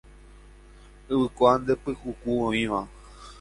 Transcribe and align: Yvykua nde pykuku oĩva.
Yvykua 1.11 1.51
nde 1.59 1.73
pykuku 1.83 2.29
oĩva. 2.47 2.81